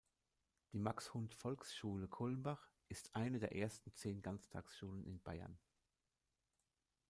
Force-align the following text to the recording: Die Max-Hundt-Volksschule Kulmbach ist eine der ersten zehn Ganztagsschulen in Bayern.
Die 0.73 0.79
Max-Hundt-Volksschule 0.79 2.07
Kulmbach 2.07 2.71
ist 2.89 3.15
eine 3.15 3.37
der 3.37 3.55
ersten 3.55 3.93
zehn 3.93 4.23
Ganztagsschulen 4.23 5.03
in 5.05 5.21
Bayern. 5.21 5.59